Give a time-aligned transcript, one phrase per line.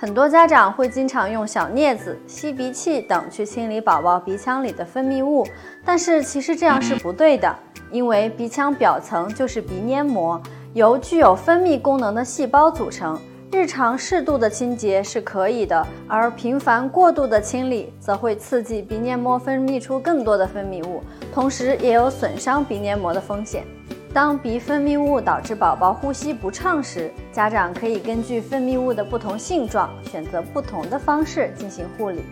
[0.00, 5.44] 很多家长会经常用小镊子、吸鼻器等去清理宝宝鼻腔里的分泌物，
[5.84, 7.52] 但是其实这样是不对的，
[7.90, 10.40] 因为鼻腔表层就是鼻黏膜，
[10.72, 13.20] 由具有分泌功能的细胞组成。
[13.50, 21.02] 日常适度的清洁是可以的，而频繁过度的清理则会刺激鼻黏膜分泌出更多的分泌物，
[21.34, 23.64] 同时也有损伤鼻黏膜的风险。
[24.12, 32.22] 当鼻分泌物导致宝宝呼吸不畅时，家长可以根据分泌物的不同性状，选择不同的方式进行护理。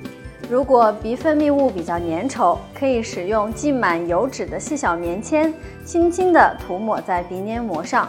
[0.48, 5.52] 如果鼻分泌物比较粘稠，可以使用浸满油脂的细小棉签，
[5.84, 8.08] 轻轻地涂抹在鼻黏膜上。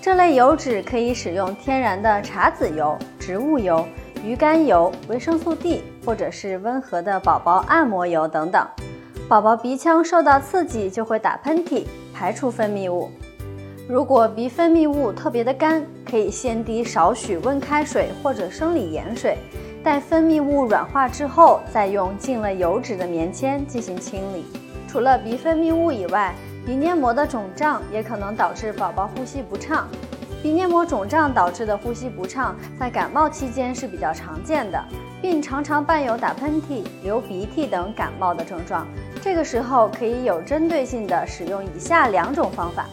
[0.00, 3.84] 这类油脂可以使用天然的茶籽油、植物油、
[4.22, 8.66] 鱼肝油、维生素 D，或者是温和的宝宝按摩油等等。
[9.28, 13.10] 宝宝鼻腔受到刺激就会打喷嚏，排出分泌物。
[13.86, 19.36] 如果鼻分泌物特别的干，可以先滴少许温开水或者生理盐水，
[19.84, 24.46] 待分泌物软化之后，再用浸了油脂的棉签进行清理。
[24.88, 29.86] 除了鼻分泌物以外，鼻黏膜的肿胀也可能导致宝宝呼吸不畅。
[30.42, 34.82] 鼻黏膜肿胀导致的呼吸不畅，在感冒期间是比较常见的，
[35.20, 38.86] 并常常伴有打喷嚏、流鼻涕等感冒的症状。
[39.20, 42.86] 这个时候可以有针对性的使用以下两种方法：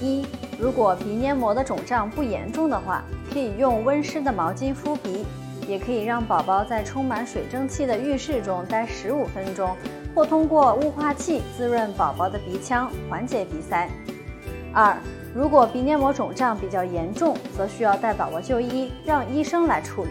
[0.00, 0.26] 一，
[0.58, 5.24] 如果鼻黏膜的肿胀不严重的话，可以用温湿的毛巾敷鼻，
[5.66, 9.76] 也可以让宝宝在充满水蒸气的浴室中待十五分钟。
[10.14, 13.90] 或通过雾化器滋润宝宝的鼻腔，缓解鼻塞。
[14.72, 14.96] 二，
[15.34, 20.10] 如果鼻黏膜肿胀比较严重，则需要带宝宝就医，让医生来处理。